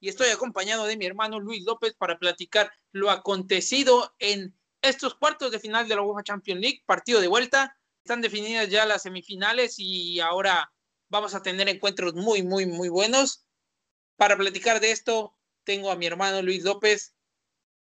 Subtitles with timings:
[0.00, 5.50] y estoy acompañado de mi hermano Luis López para platicar lo acontecido en estos cuartos
[5.50, 7.76] de final de la UEFA Champions League, partido de vuelta.
[8.04, 10.72] Están definidas ya las semifinales y ahora
[11.08, 13.46] vamos a tener encuentros muy, muy, muy buenos.
[14.16, 17.14] Para platicar de esto, tengo a mi hermano Luis López.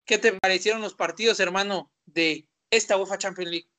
[0.05, 3.70] ¿Qué te parecieron los partidos, hermano, de esta UEFA Champions League?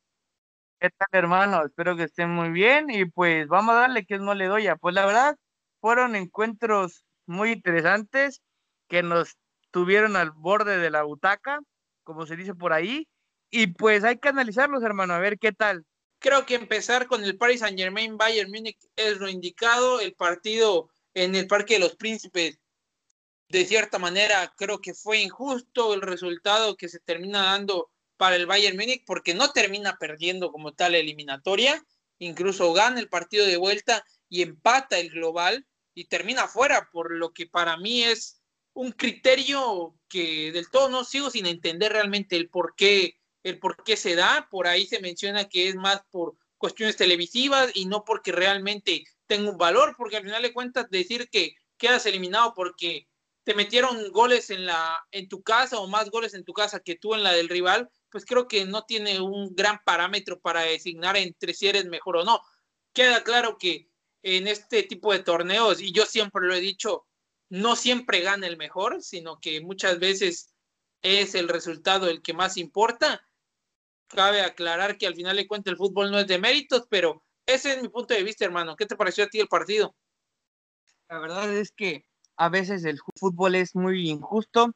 [0.80, 1.64] ¿Qué tal, hermano?
[1.64, 4.66] Espero que estén muy bien y pues vamos a darle que no le doy.
[4.80, 5.36] Pues la verdad,
[5.80, 8.42] fueron encuentros muy interesantes
[8.88, 9.36] que nos
[9.70, 11.60] tuvieron al borde de la butaca,
[12.02, 13.08] como se dice por ahí,
[13.50, 15.84] y pues hay que analizarlos, hermano, a ver qué tal.
[16.18, 20.90] Creo que empezar con el Paris Saint Germain Bayern Múnich es lo indicado, el partido
[21.12, 22.58] en el Parque de los Príncipes,
[23.48, 28.46] de cierta manera, creo que fue injusto el resultado que se termina dando para el
[28.46, 31.82] Bayern Múnich, porque no termina perdiendo como tal eliminatoria,
[32.18, 37.32] incluso gana el partido de vuelta y empata el global, y termina fuera, por lo
[37.32, 38.40] que para mí es
[38.74, 43.76] un criterio que del todo no sigo sin entender realmente el por qué, el por
[43.96, 44.48] se da.
[44.50, 49.50] Por ahí se menciona que es más por cuestiones televisivas y no porque realmente tenga
[49.50, 53.08] un valor, porque al final de cuentas decir que quedas eliminado porque
[53.44, 56.96] te metieron goles en la en tu casa o más goles en tu casa que
[56.96, 61.16] tú en la del rival, pues creo que no tiene un gran parámetro para designar
[61.16, 62.40] entre si eres mejor o no.
[62.92, 63.88] Queda claro que
[64.24, 67.06] en este tipo de torneos, y yo siempre lo he dicho,
[67.50, 70.54] no siempre gana el mejor, sino que muchas veces
[71.02, 73.22] es el resultado el que más importa.
[74.08, 77.74] Cabe aclarar que al final de cuentas el fútbol no es de méritos, pero ese
[77.74, 78.76] es mi punto de vista, hermano.
[78.76, 79.94] ¿Qué te pareció a ti el partido?
[81.10, 82.06] La verdad es que
[82.38, 84.72] a veces el fútbol es muy injusto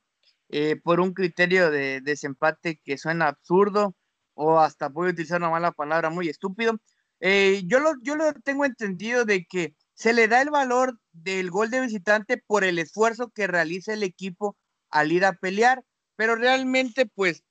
[0.51, 3.95] eh, por un criterio de desempate que suena absurdo
[4.35, 6.79] o hasta puede utilizar una mala palabra muy estúpido,
[7.21, 11.51] eh, yo, lo, yo lo tengo entendido de que se le da el valor del
[11.51, 14.57] gol de visitante por el esfuerzo que realiza el equipo
[14.91, 15.83] al ir a pelear,
[16.17, 17.43] pero realmente pues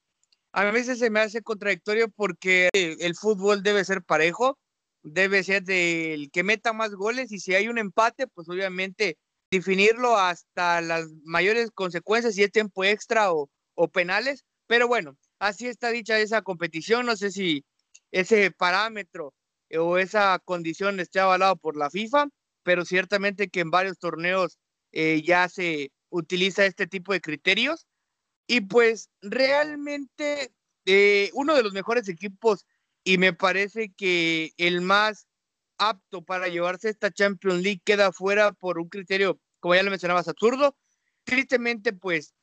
[0.54, 4.58] a veces se me hace contradictorio porque el fútbol debe ser parejo,
[5.04, 9.18] debe ser del que meta más goles y si hay un empate, pues obviamente
[9.52, 15.68] definirlo hasta las mayores consecuencias, si es tiempo extra o, o penales, pero bueno, así
[15.68, 17.66] está dicha esa competición, no sé si
[18.12, 19.34] ese parámetro
[19.76, 22.30] o esa condición esté avalado por la FIFA,
[22.64, 24.58] pero ciertamente que en varios torneos
[24.92, 27.88] eh, ya se utiliza este tipo de criterios.
[28.48, 30.52] Y pues realmente
[30.86, 32.66] eh, uno de los mejores equipos
[33.04, 35.28] y me parece que el más
[35.78, 40.28] apto para llevarse esta Champions League queda fuera por un criterio, como ya lo mencionabas,
[40.28, 40.78] absurdo.
[41.24, 42.34] Tristemente, pues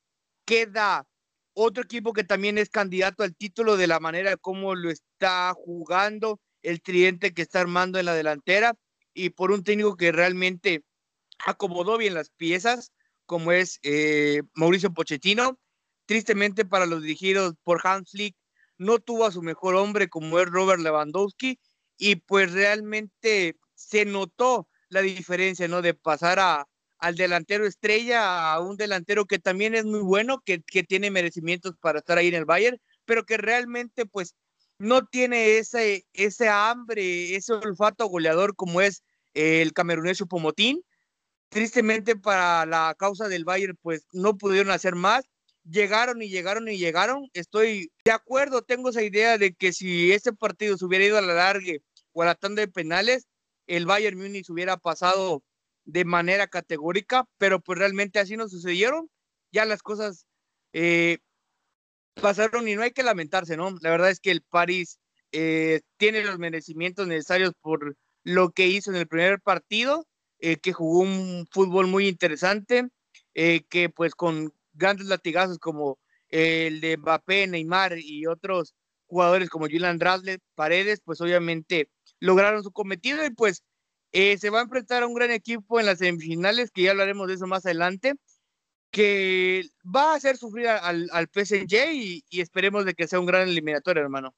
[0.45, 1.07] queda
[1.55, 6.41] otro equipo que también es candidato al título de la manera como lo está jugando
[6.65, 8.75] el tridente que está armando en la delantera
[9.13, 10.83] y por un técnico que realmente
[11.47, 12.93] acomodó bien las piezas,
[13.27, 15.61] como es eh, Mauricio Pochettino.
[16.07, 18.37] Tristemente para los dirigidos por Hans Flick,
[18.77, 21.59] no tuvo a su mejor hombre como es Robert Lewandowski
[21.97, 25.81] y pues realmente se notó la diferencia, ¿no?
[25.81, 26.67] De pasar a,
[26.99, 31.75] al delantero estrella a un delantero que también es muy bueno, que, que tiene merecimientos
[31.81, 34.35] para estar ahí en el Bayern, pero que realmente pues
[34.79, 39.03] no tiene ese, ese hambre, ese olfato goleador como es
[39.35, 40.83] el camerunés Pomotín.
[41.49, 45.25] Tristemente para la causa del Bayern, pues no pudieron hacer más.
[45.65, 47.31] Llegaron y llegaron y llegaron.
[47.33, 51.23] Estoy de acuerdo, tengo esa idea de que si este partido se hubiera ido a
[51.23, 51.75] la larga
[52.13, 53.29] o a la tanda de penales,
[53.67, 55.43] el Bayern Múnich hubiera pasado
[55.85, 59.11] de manera categórica, pero pues realmente así no sucedieron.
[59.53, 60.27] Ya las cosas
[60.73, 61.19] eh,
[62.21, 63.77] pasaron y no hay que lamentarse, ¿no?
[63.81, 64.99] La verdad es que el París
[65.33, 70.07] eh, tiene los merecimientos necesarios por lo que hizo en el primer partido,
[70.39, 72.89] eh, que jugó un fútbol muy interesante,
[73.35, 78.75] eh, que pues con grandes latigazos como el de Mbappé, Neymar y otros
[79.07, 81.89] jugadores como Julian Drasler, Paredes, pues obviamente
[82.21, 83.63] lograron su cometido y pues
[84.13, 87.35] se va a enfrentar a un gran equipo en las semifinales, que ya hablaremos de
[87.35, 88.15] eso más adelante
[88.95, 93.49] que va a hacer sufrir al, al PSG y, esperemos de que sea un gran
[93.49, 94.35] eliminatorio, hermano.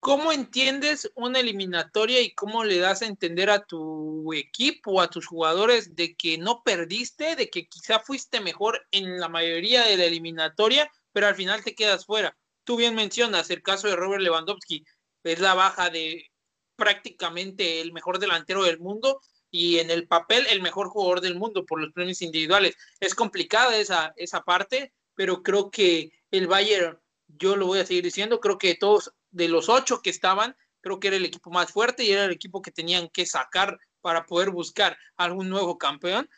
[0.00, 5.26] ¿Cómo entiendes una eliminatoria y cómo le das a entender a tu equipo, a tus
[5.26, 10.04] jugadores, de que no perdiste, de que quizá fuiste mejor en la mayoría de la
[10.04, 12.36] eliminatoria, pero al final te quedas fuera?
[12.64, 14.84] Tú bien mencionas el caso de Robert Lewandowski,
[15.24, 16.30] es la baja de
[16.76, 19.20] prácticamente el mejor delantero del mundo
[19.56, 22.76] y en el papel el mejor jugador del mundo por los premios individuales.
[23.00, 28.04] Es complicada esa, esa parte, pero creo que el Bayern, yo lo voy a seguir
[28.04, 31.72] diciendo, creo que todos de los ocho que estaban, creo que era el equipo más
[31.72, 36.28] fuerte y era el equipo que tenían que sacar para poder buscar algún nuevo campeón.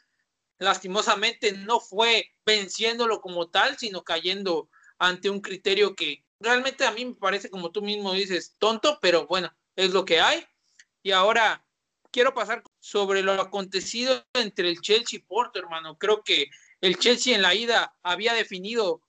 [0.58, 7.04] Lastimosamente no fue venciéndolo como tal, sino cayendo ante un criterio que realmente a mí
[7.04, 10.46] me parece, como tú mismo dices, tonto, pero bueno, es lo que hay.
[11.02, 11.64] Y ahora
[12.10, 15.98] quiero pasar sobre lo acontecido entre el Chelsea y Porto, hermano.
[15.98, 16.46] Creo que
[16.80, 19.02] el Chelsea en la ida había definido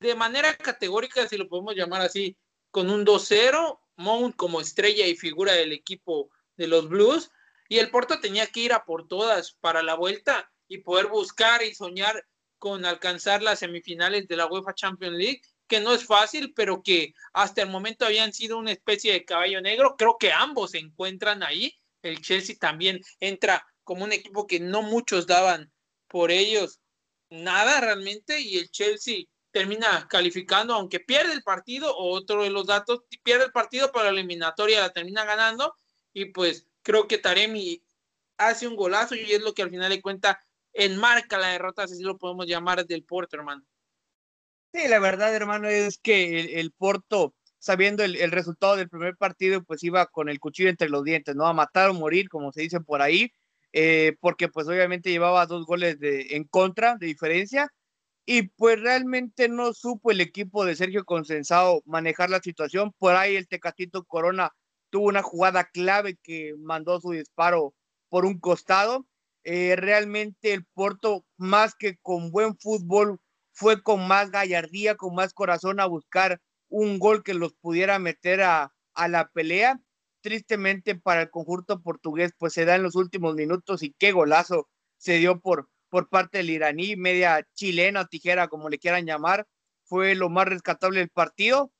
[0.00, 2.36] de manera categórica, si lo podemos llamar así,
[2.70, 7.30] con un 2-0, Mount como estrella y figura del equipo de los Blues,
[7.70, 11.62] y el Porto tenía que ir a por todas para la vuelta y poder buscar
[11.62, 12.26] y soñar
[12.58, 17.14] con alcanzar las semifinales de la UEFA Champions League, que no es fácil, pero que
[17.32, 19.96] hasta el momento habían sido una especie de caballo negro.
[19.96, 21.74] Creo que ambos se encuentran ahí.
[22.02, 25.72] El Chelsea también entra como un equipo que no muchos daban
[26.08, 26.80] por ellos
[27.30, 32.66] nada realmente y el Chelsea termina calificando, aunque pierde el partido, o otro de los
[32.66, 35.74] datos, pierde el partido, pero la eliminatoria la termina ganando,
[36.12, 37.82] y pues creo que Taremi
[38.38, 40.40] hace un golazo y es lo que al final de cuenta
[40.72, 43.62] enmarca la derrota, si lo podemos llamar, del Porto, hermano.
[44.72, 49.84] Sí, la verdad, hermano, es que el, Porto, sabiendo el, resultado del primer partido, pues
[49.84, 51.46] iba con el cuchillo entre los dientes, ¿no?
[51.46, 53.32] A matar o morir, como se dice por ahí,
[53.72, 57.72] eh, porque pues obviamente llevaba dos goles de, en contra, de diferencia,
[58.26, 62.92] y pues realmente no supo el equipo de Sergio Consensado manejar la situación.
[62.98, 64.50] Por ahí el Tecatito Corona
[64.90, 67.74] tuvo una jugada clave que mandó su disparo
[68.08, 69.06] por un costado.
[69.44, 73.20] Eh, realmente el Porto, más que con buen fútbol,
[73.52, 76.40] fue con más gallardía, con más corazón a buscar
[76.72, 79.80] un gol que los pudiera meter a, a la pelea.
[80.22, 84.68] Tristemente para el conjunto portugués, pues se da en los últimos minutos y qué golazo
[84.96, 89.46] se dio por, por parte del iraní, media chilena, tijera, como le quieran llamar,
[89.84, 91.72] fue lo más rescatable del partido.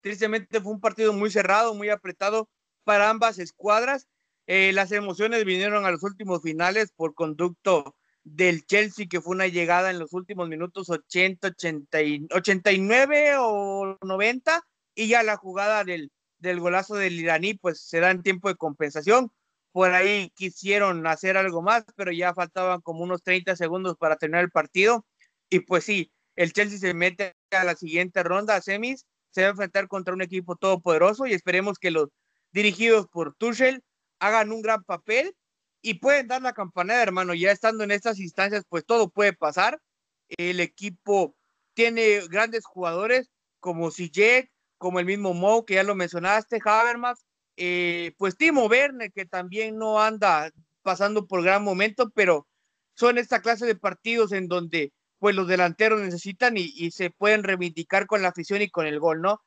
[0.00, 2.48] Tristemente fue un partido muy cerrado, muy apretado
[2.84, 4.08] para ambas escuadras.
[4.46, 7.97] Eh, las emociones vinieron a los últimos finales por conducto
[8.34, 11.98] del Chelsea, que fue una llegada en los últimos minutos 80, 80
[12.34, 14.62] 89 o 90,
[14.94, 18.56] y ya la jugada del, del golazo del iraní, pues se da en tiempo de
[18.56, 19.30] compensación
[19.72, 24.44] por ahí quisieron hacer algo más, pero ya faltaban como unos 30 segundos para terminar
[24.44, 25.06] el partido.
[25.50, 29.48] Y pues sí, el Chelsea se mete a la siguiente ronda, a semis, se va
[29.48, 32.08] a enfrentar contra un equipo todopoderoso y esperemos que los
[32.50, 33.82] dirigidos por Tuchel
[34.18, 35.34] hagan un gran papel
[35.82, 37.34] y pueden dar la campanada, hermano.
[37.34, 39.80] Ya estando en estas instancias, pues todo puede pasar.
[40.28, 41.34] El equipo
[41.74, 43.30] tiene grandes jugadores
[43.60, 47.24] como Sijek, como el mismo Mo, que ya lo mencionaste, Habermas,
[47.56, 50.50] eh, pues Timo Werner, que también no anda
[50.82, 52.46] pasando por gran momento, pero
[52.94, 58.06] son esta clase de partidos en donde pues los delanteros necesitan y, se pueden reivindicar
[58.06, 59.40] con la afición y con el gol, ¿no?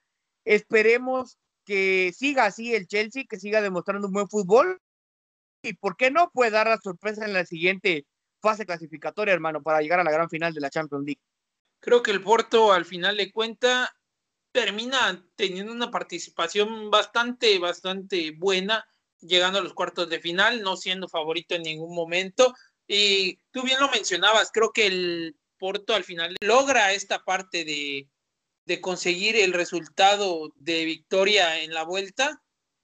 [0.43, 4.81] Esperemos que siga así el Chelsea, que siga demostrando un buen fútbol
[5.61, 8.05] y por qué no puede dar la sorpresa en la siguiente
[8.41, 11.21] fase clasificatoria, hermano, para llegar a la gran final de la Champions League.
[11.79, 13.91] Creo que el Porto al final de cuenta
[14.51, 18.85] termina teniendo una participación bastante, bastante buena,
[19.19, 22.53] llegando a los cuartos de final, no siendo favorito en ningún momento.
[22.87, 28.09] Y tú bien lo mencionabas, creo que el Porto al final logra esta parte de,
[28.65, 32.41] de conseguir el resultado de victoria en la vuelta,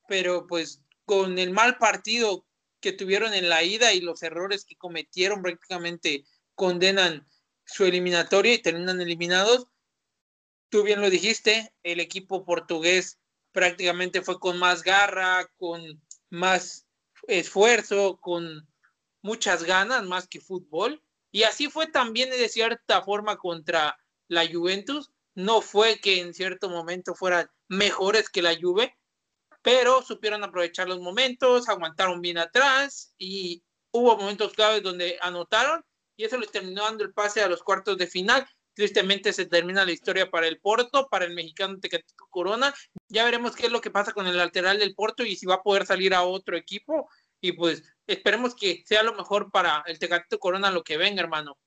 [0.07, 2.47] pero pues con el mal partido
[2.88, 6.24] que tuvieron en la ida y los errores que cometieron prácticamente
[6.56, 7.27] condenan
[7.65, 9.67] su eliminatoria y terminan eliminados
[10.70, 13.20] tú bien lo dijiste, el equipo portugués
[13.51, 16.86] prácticamente fue con más garra, con más
[17.27, 18.67] esfuerzo, con
[19.22, 21.01] muchas ganas, más que fútbol.
[21.32, 25.12] Y así fue también de cierta forma contra la Juventus.
[25.36, 28.96] No fue que en cierto momento fueran mejores que la Juve,
[29.67, 35.83] pero supieron aprovechar los momentos, aguantaron bien atrás y hubo momentos claves donde anotaron
[36.15, 39.83] y eso les terminó dando el pase a los cuartos de final Tristemente se termina
[39.83, 42.74] la historia para el Porto, para el mexicano Tecatito Corona.
[43.09, 45.55] Ya veremos qué es lo que pasa con el lateral del Porto y si va
[45.55, 47.09] a poder salir a otro equipo.
[47.41, 51.57] Y pues esperemos que sea lo mejor para el Tecatito Corona lo que venga, hermano.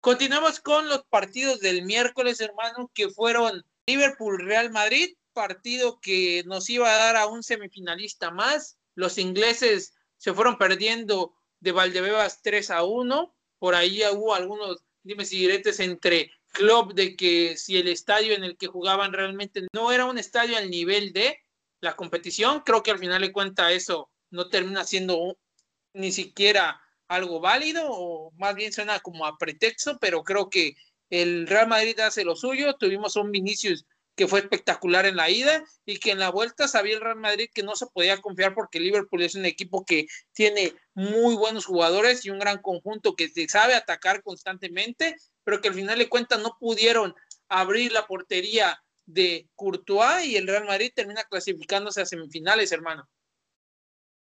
[0.00, 5.12] Continuamos con los partidos del miércoles, hermano, que fueron Liverpool Real Madrid.
[5.34, 8.78] Partido que nos iba a dar a un semifinalista más.
[8.94, 13.34] Los ingleses se fueron perdiendo de Valdebebas 3 a 1.
[13.58, 18.42] Por ahí hubo algunos dime si diretes entre club de que si el estadio en
[18.42, 21.38] el que jugaban realmente no era un estadio al nivel de
[21.80, 25.36] la competición, creo que al final de cuenta eso no termina siendo
[25.92, 30.74] ni siquiera algo válido o más bien suena como a pretexto, pero creo que
[31.10, 33.84] el Real Madrid hace lo suyo, tuvimos un Vinicius
[34.16, 37.48] que fue espectacular en la ida y que en la vuelta sabía el Real Madrid
[37.52, 42.24] que no se podía confiar porque Liverpool es un equipo que tiene muy buenos jugadores
[42.24, 46.56] y un gran conjunto que sabe atacar constantemente, pero que al final de cuentas no
[46.58, 47.14] pudieron
[47.48, 53.08] abrir la portería de Courtois y el Real Madrid termina clasificándose a semifinales, hermano.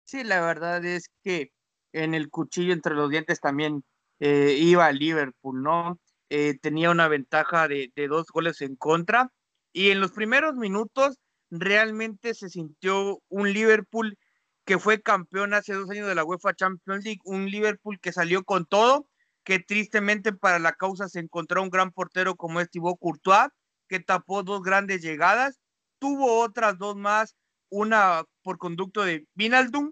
[0.03, 1.51] Sí, la verdad es que
[1.93, 3.83] en el cuchillo entre los dientes también
[4.19, 5.99] eh, iba Liverpool, ¿no?
[6.29, 9.31] Eh, tenía una ventaja de, dos goles en contra
[9.73, 14.17] y en los primeros minutos realmente se sintió un Liverpool
[14.65, 18.43] que fue campeón hace dos años de la UEFA Champions League, un Liverpool que salió
[18.43, 19.07] con todo,
[19.43, 23.49] que tristemente para la causa se encontró un gran portero como es Thibaut Courtois,
[23.87, 25.59] que tapó dos grandes llegadas,
[25.97, 27.35] tuvo otras dos más,
[27.69, 29.91] una por conducto de Vinaldum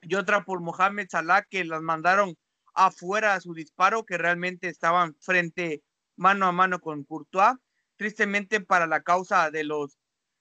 [0.00, 2.36] y otra por Mohamed Salah, que las mandaron
[2.74, 5.82] afuera a su disparo, que realmente estaban frente
[6.16, 7.54] mano a mano con Courtois.
[7.96, 9.98] Tristemente para la causa de los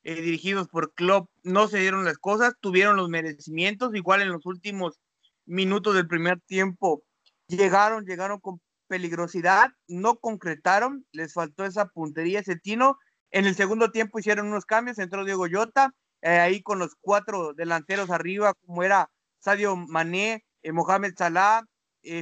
[0.08, 4.46] eh, dirigidos por Klopp no se dieron las cosas, tuvieron los merecimientos, igual en los
[4.46, 5.00] últimos
[5.46, 7.04] minutos del primer tiempo
[7.48, 13.00] llegaron, llegaron con peligrosidad, no concretaron, les faltó esa puntería, ese tino.
[13.32, 17.54] En el segundo tiempo hicieron unos cambios, entró Diego Llota, eh, ahí con los cuatro
[17.54, 19.10] delanteros arriba, como era
[19.40, 21.64] Sadio Mané, eh, Mohamed Salah,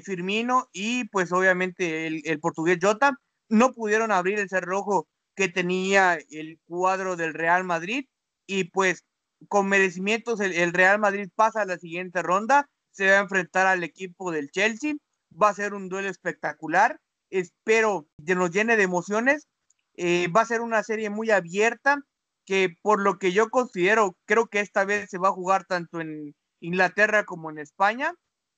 [0.06, 6.20] Firmino y pues obviamente el, el portugués Jota, no pudieron abrir el cerrojo que tenía
[6.30, 8.06] el cuadro del Real Madrid
[8.46, 9.06] y pues
[9.50, 13.84] con merecimientos el, Real Madrid pasa a la siguiente ronda, se va a enfrentar al
[13.84, 14.96] equipo del Chelsea,
[15.42, 17.00] va a ser un duelo espectacular,
[17.30, 19.48] espero que nos llene de emociones,
[19.96, 22.02] eh, va a ser una serie muy abierta
[22.46, 26.02] que por lo que yo considero, creo que esta vez se va a jugar tanto
[26.02, 28.14] en Inglaterra como en España,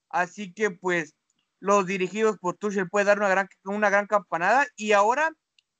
[0.09, 1.15] así que pues
[1.59, 5.31] los dirigidos por Tuchel puede dar una gran, una gran campanada y ahora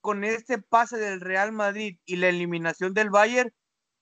[0.06, 3.52] con este pase del Real Madrid y la eliminación del Bayern,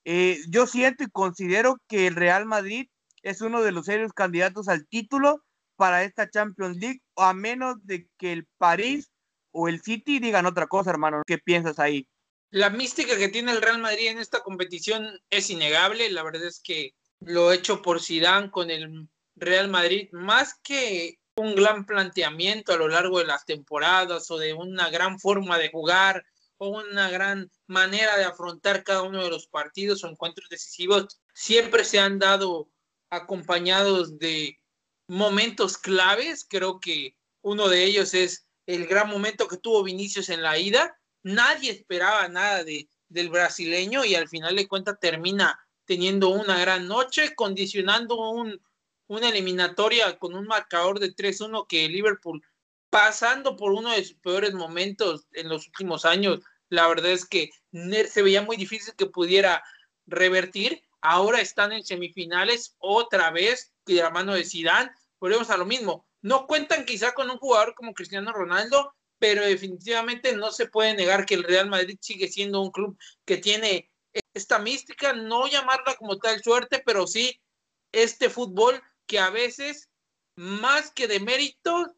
[0.03, 2.89] eh, yo siento y considero que el Real Madrid
[3.21, 5.45] es uno de los serios candidatos al título
[5.77, 9.11] para esta Champions League, a menos de que el París
[9.51, 11.21] o el City digan otra cosa, hermano.
[11.25, 12.05] ¿Qué piensas ahí?
[12.49, 16.11] La mística que tiene el Real Madrid en esta competición es innegable.
[16.11, 19.07] La verdad es que lo hecho por Zidane con el
[19.37, 24.53] Real Madrid, más que un gran planteamiento a lo largo de las temporadas o de
[24.53, 26.25] una gran forma de jugar
[26.57, 31.83] o una gran manera de afrontar cada uno de los partidos o encuentros decisivos, siempre
[31.83, 32.69] se han dado
[33.09, 34.59] acompañados de
[35.07, 36.45] momentos claves.
[36.47, 40.97] Creo que uno de ellos es el gran momento que tuvo Vinicius en la ida.
[41.23, 46.87] Nadie esperaba nada de, del brasileño y al final de cuentas termina teniendo una gran
[46.87, 48.61] noche, condicionando un,
[49.13, 52.43] una eliminatoria con un marcador de 3-1 que Liverpool,
[52.89, 56.39] pasando por uno de sus peores momentos en los últimos años,
[56.69, 59.63] la verdad es que se veía muy difícil que pudiera
[60.05, 60.83] revertir.
[61.01, 66.05] Ahora están en semifinales otra vez, de la mano de Zidane, volvemos a lo mismo.
[66.21, 71.25] No cuentan quizá con un jugador como Cristiano Ronaldo, pero definitivamente no se puede negar
[71.25, 73.91] que el Real Madrid sigue siendo un club que tiene
[74.33, 77.39] esta mística, no llamarla como tal suerte, pero sí
[77.91, 79.89] este fútbol que a veces,
[80.35, 81.95] más que de mérito,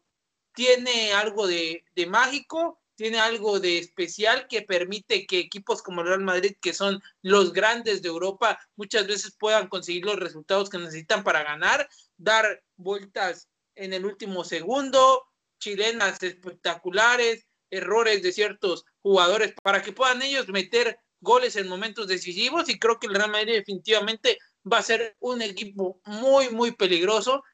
[0.54, 6.22] tiene algo de, mágico, tiene algo de especial que permite que equipos como el Real
[6.22, 11.22] Madrid, que son los grandes de Europa, muchas veces puedan conseguir los resultados que necesitan
[11.22, 15.26] para ganar, dar vueltas en el último segundo,
[15.60, 22.68] chilenas espectaculares, errores de ciertos jugadores para que puedan ellos meter goles en momentos decisivos
[22.68, 24.38] y creo que el Real Madrid definitivamente
[24.70, 27.44] va a ser un equipo muy, muy peligroso.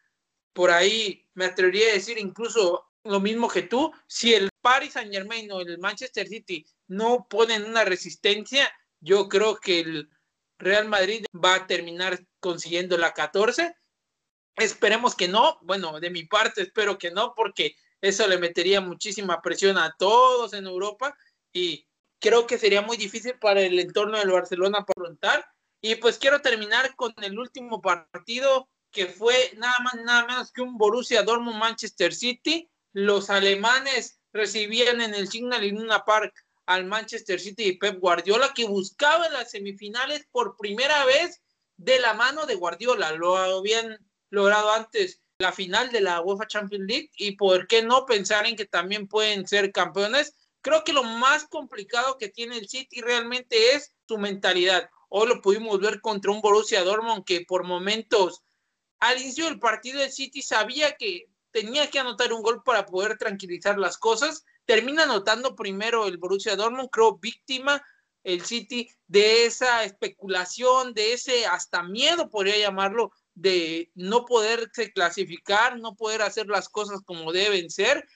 [0.53, 3.93] Por ahí me atrevería a decir incluso lo mismo que tú.
[4.07, 9.57] Si el Paris Saint Germain o el Manchester City no ponen una resistencia, yo creo
[9.57, 10.11] que el
[10.59, 13.75] Real Madrid va a terminar consiguiendo la 14.
[14.57, 15.59] Esperemos que no.
[15.63, 20.53] Bueno, de mi parte espero que no, porque eso le metería muchísima presión a todos
[20.55, 21.17] en Europa
[21.53, 21.87] y
[22.21, 25.45] creo que sería muy difícil para el entorno del Barcelona afrontar
[25.83, 30.63] y pues quiero terminar con el último partido que fue nada más nada menos que
[30.63, 32.71] un Borussia Dortmund Manchester City.
[32.93, 36.33] Los alemanes recibían en el Signal Iduna Park
[36.67, 41.43] al Manchester City y Pep Guardiola, que buscaba las semifinales por primera vez
[41.77, 43.13] de la mano de Guardiola.
[43.13, 43.99] Lo habían
[44.31, 48.55] logrado antes la final de la UEFA Champions League y por qué no pensar en
[48.55, 50.37] que también pueden ser campeones.
[50.61, 54.89] Creo que lo más complicado que tiene el City realmente es su mentalidad.
[55.15, 58.43] Hoy lo pudimos ver contra un Borussia Dortmund que por momentos
[58.99, 63.19] al inicio del partido el City sabía que tenía que anotar un gol para poder
[63.19, 64.47] tranquilizar las cosas.
[64.65, 67.85] Termina anotando primero el Borussia Dortmund, creo víctima
[68.25, 75.79] el City de esa especulación, de ese hasta miedo, podría llamarlo, de no poderse clasificar,
[75.79, 78.09] no poder hacer las cosas como deben ser,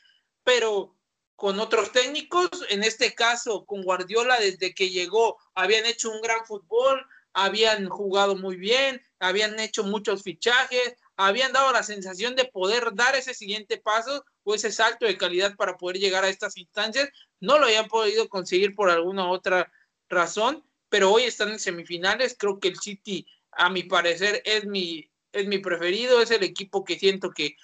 [0.44, 0.95] pero
[1.36, 6.44] con otros técnicos, en este caso con Guardiola, desde que llegó, habían hecho un gran
[6.46, 12.94] fútbol, habían jugado muy bien, habían hecho muchos fichajes, habían dado la sensación de poder
[12.94, 17.10] dar ese siguiente paso o ese salto de calidad para poder llegar a estas instancias.
[17.40, 19.70] No lo habían podido conseguir por alguna otra
[20.08, 22.36] razón, pero hoy están en semifinales.
[22.38, 26.84] Creo que el City, a mi parecer, es mi, es mi preferido, es el equipo
[26.84, 27.56] que siento que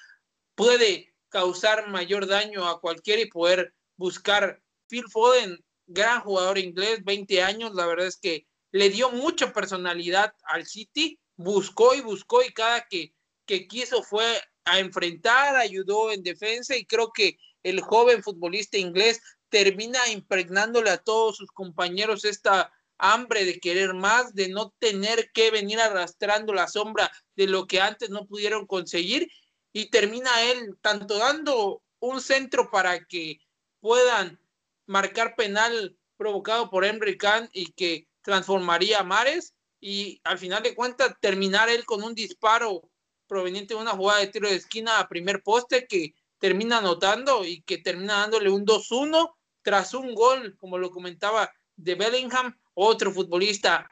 [0.54, 4.62] puede causar mayor daño a cualquiera y poder buscar.
[4.88, 10.34] Phil Foden, gran jugador inglés, 20 años, la verdad es que le dio mucha personalidad
[10.44, 13.14] al City, buscó y buscó y cada que,
[13.46, 19.20] que quiso fue a enfrentar, ayudó en defensa y creo que el joven futbolista inglés
[19.48, 25.50] termina impregnándole a todos sus compañeros esta hambre de querer más, de no tener que
[25.50, 29.28] venir arrastrando la sombra de lo que antes no pudieron conseguir
[29.72, 33.38] y termina él tanto dando un centro para que
[33.80, 34.38] puedan
[34.86, 40.74] marcar penal provocado por Henry Khan y que transformaría a Mares y al final de
[40.74, 42.88] cuentas terminar él con un disparo
[43.26, 47.62] proveniente de una jugada de tiro de esquina a primer poste que termina anotando y
[47.62, 53.88] que termina dándole un 2-1 tras un gol, como lo comentaba, de Bellingham, otro futbolista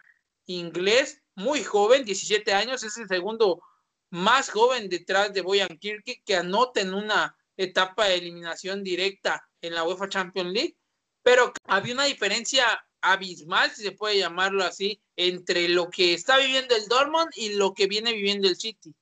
[0.46, 3.62] inglés, muy joven, 17 años, es el segundo
[4.10, 9.74] más joven detrás de Boyan Kirke, que anota en una etapa de eliminación directa en
[9.74, 10.76] la UEFA Champions League,
[11.22, 12.64] pero había una diferencia
[13.00, 17.74] abismal, si se puede llamarlo así, entre lo que está viviendo el Dortmund y lo
[17.74, 18.94] que viene viviendo el City.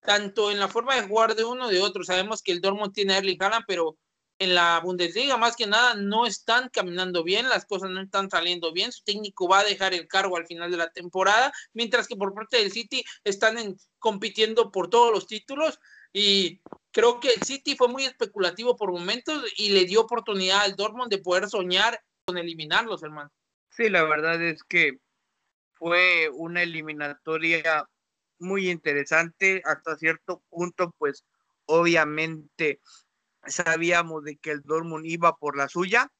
[0.00, 2.04] Tanto en la forma de jugar de uno de otro.
[2.04, 3.98] Sabemos que el Dortmund tiene a Erling Haaland, pero
[4.38, 8.72] en la Bundesliga más que nada no están caminando bien, las cosas no están saliendo
[8.72, 12.16] bien, su técnico va a dejar el cargo al final de la temporada, mientras que
[12.16, 13.56] por parte del City están
[13.98, 15.78] compitiendo por todos los títulos
[16.12, 16.60] y
[16.92, 21.10] creo que el City fue muy especulativo por momentos y le dio oportunidad al Dortmund
[21.10, 23.30] de poder soñar con eliminarlos, hermano.
[23.70, 24.98] Sí, la verdad es que
[25.74, 27.86] fue una eliminatoria
[28.38, 31.24] muy interesante hasta cierto punto, pues
[31.66, 32.80] obviamente
[33.48, 36.10] sabíamos de que el Dortmund iba por la suya,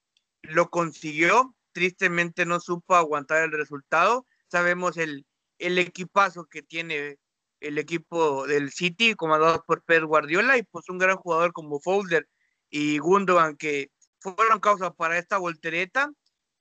[0.43, 5.27] lo consiguió, tristemente no supo aguantar el resultado, sabemos el,
[5.59, 7.19] el equipazo que tiene
[7.61, 12.29] el equipo del City, comandado por Pep Guardiola, y pues un gran jugador como Folder
[12.71, 16.11] y Gundogan, que fueron causa para esta voltereta,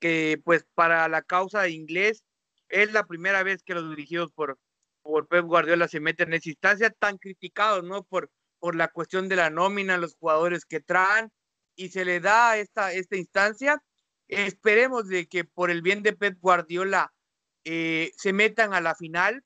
[0.00, 2.24] que pues para la causa inglés
[2.68, 4.58] es la primera vez que los dirigidos por,
[5.02, 8.04] por Pep Guardiola se meten en esa instancia, tan criticados, ¿no?
[8.04, 11.30] Por, por la cuestión de la nómina, los jugadores que traen,
[11.74, 13.82] y se le da esta, esta instancia.
[14.28, 17.12] Esperemos de que por el bien de Pep Guardiola
[17.64, 19.44] eh, se metan a la final,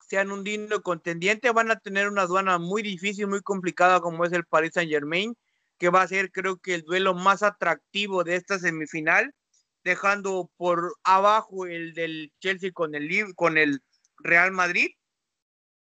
[0.00, 4.32] sean un digno contendiente, van a tener una aduana muy difícil, muy complicada como es
[4.32, 5.36] el Paris Saint Germain,
[5.78, 9.34] que va a ser creo que el duelo más atractivo de esta semifinal,
[9.82, 13.82] dejando por abajo el del Chelsea con el, con el
[14.18, 14.90] Real Madrid.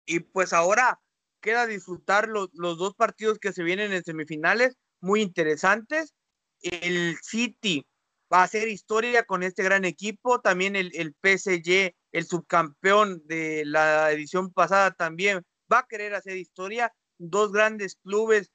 [0.05, 0.99] Y pues ahora
[1.41, 6.13] queda disfrutar los, dos partidos que se vienen en semifinales, muy interesantes.
[6.61, 7.85] El City
[8.31, 13.63] va a hacer historia con este gran equipo, también el, el PSG, el subcampeón de
[13.65, 16.93] la edición pasada, también va a querer hacer historia.
[17.19, 18.51] Dos grandes clubes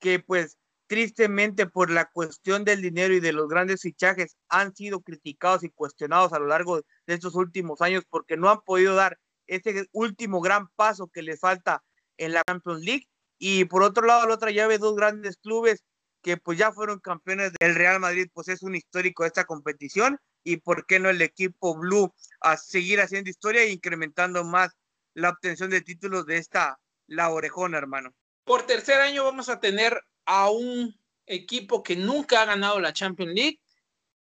[0.00, 0.56] que pues
[0.90, 5.70] tristemente por la cuestión del dinero y de los grandes fichajes han sido criticados y
[5.70, 9.16] cuestionados a lo largo de estos últimos años porque no han podido dar
[9.46, 11.84] ese último gran paso que les falta
[12.20, 13.08] en la Champions League.
[13.38, 15.82] Y por otro lado, la otra llave, dos grandes clubes
[16.22, 20.18] que pues ya fueron campeones del Real Madrid, pues es un histórico de esta competición.
[20.44, 24.70] Y por qué no el equipo blue a seguir haciendo historia e incrementando más
[25.14, 28.14] la obtención de títulos de esta, la orejona, hermano.
[28.44, 30.94] Por tercer año vamos a tener a un
[31.26, 33.60] equipo que nunca ha ganado la Champions League.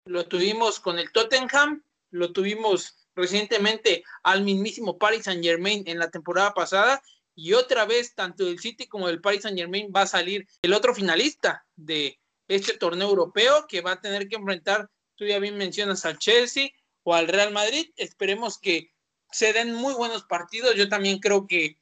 [0.05, 6.09] Lo tuvimos con el Tottenham, lo tuvimos recientemente al mismísimo Paris Saint Germain en la
[6.09, 7.01] temporada pasada
[7.41, 10.73] y otra vez tanto el City como el Paris Saint Germain va a salir el
[10.73, 15.57] otro finalista de este torneo europeo que va a tener que enfrentar tú ya bien
[15.57, 16.71] mencionas al Chelsea
[17.03, 17.91] o al Real Madrid.
[17.95, 18.91] Esperemos que
[19.31, 20.75] se den muy buenos partidos.
[20.75, 21.77] Yo también creo que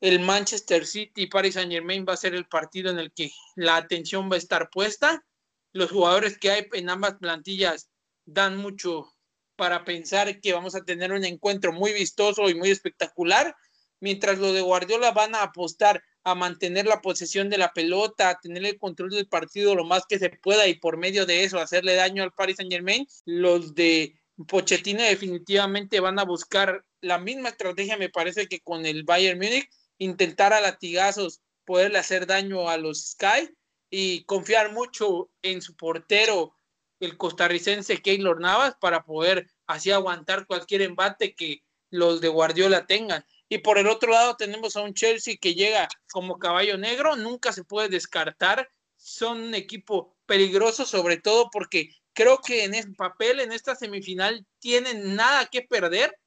[0.00, 3.30] el Manchester City y Paris Saint Germain va a ser el partido en el que
[3.54, 5.24] la atención va a estar puesta.
[5.72, 7.88] Los jugadores que hay en ambas plantillas
[8.24, 9.14] dan mucho
[9.54, 13.54] para pensar que vamos a tener un encuentro muy vistoso y muy espectacular,
[14.02, 18.38] mientras los de Guardiola van a apostar a mantener la posesión de la pelota, a
[18.40, 21.60] tener el control del partido lo más que se pueda y por medio de eso
[21.60, 23.06] hacerle daño al Paris Saint Germain.
[23.24, 29.04] Los de Pochettino definitivamente van a buscar la misma estrategia, me parece que con el
[29.04, 33.54] Bayern Múnich, intentar a latigazos poderle hacer daño a los Sky
[33.88, 36.56] y confiar mucho en su portero,
[36.98, 43.24] el costarricense Keylor Navas, para poder así aguantar cualquier embate que los de Guardiola tengan.
[43.52, 47.52] Y por el otro lado tenemos a un Chelsea que llega como caballo negro, nunca
[47.52, 48.70] se puede descartar.
[48.96, 54.46] Son un equipo peligroso, sobre todo porque creo que en el papel, en esta semifinal,
[54.58, 56.18] tienen nada que perder.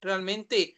[0.00, 0.74] Realmente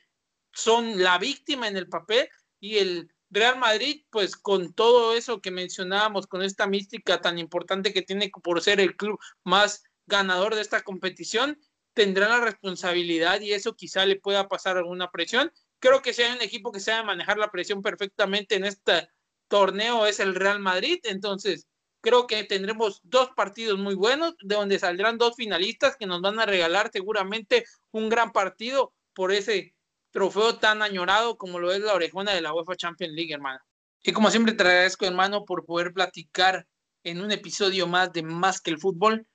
[0.52, 5.52] son la víctima en el papel y el Real Madrid, pues con todo eso que
[5.52, 10.62] mencionábamos, con esta mística tan importante que tiene por ser el club más ganador de
[10.62, 11.60] esta competición,
[11.94, 15.52] tendrá la responsabilidad y eso quizá le pueda pasar alguna presión
[15.82, 19.08] creo que hay un equipo que sabe manejar la presión perfectamente en este
[19.48, 21.66] torneo es el Real Madrid, entonces
[22.00, 26.38] creo que tendremos dos partidos muy buenos, de donde saldrán dos finalistas que nos van
[26.38, 29.74] a regalar seguramente un gran partido por ese
[30.12, 33.58] trofeo tan añorado como lo es la orejona de la UEFA Champions League, hermano.
[34.04, 36.66] Y como siempre te agradezco, hermano, por poder platicar
[37.02, 39.26] en un episodio más de Más que el Fútbol,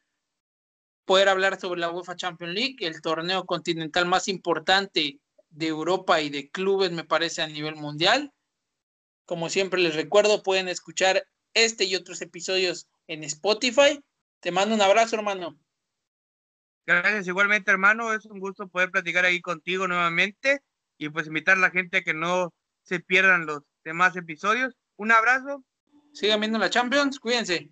[1.03, 6.29] poder hablar sobre la UEFA Champions League, el torneo continental más importante de Europa y
[6.29, 8.33] de clubes, me parece, a nivel mundial.
[9.25, 13.99] Como siempre les recuerdo, pueden escuchar este y otros episodios en Spotify.
[14.39, 15.59] Te mando un abrazo, hermano.
[16.85, 18.13] Gracias, igualmente, hermano.
[18.13, 20.61] Es un gusto poder platicar ahí contigo nuevamente
[20.97, 24.73] y pues invitar a la gente a que no se pierdan los demás episodios.
[24.95, 25.63] Un abrazo.
[26.13, 27.71] Sigan viendo la Champions, cuídense.